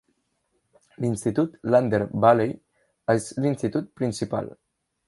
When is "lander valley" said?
1.75-2.57